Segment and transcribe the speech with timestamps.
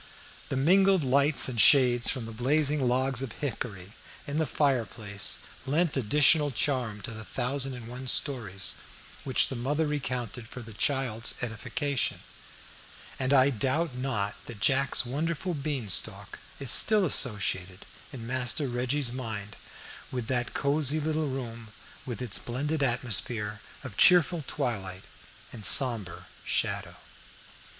[0.49, 3.93] The mingled lights and shades from the blazing logs of hickory
[4.25, 8.77] in the fireplace lent additional charm to the thousand and one stories
[9.23, 12.21] which the mother recounted for the child's edification,
[13.19, 19.11] and I doubt not that Jack's wonderful bean stalk is still associated in Master Reggie's
[19.11, 19.55] mind
[20.11, 21.67] with that cosy little room
[22.07, 25.03] with its blended atmosphere of cheerful twilight
[25.53, 26.95] and sombre shadow.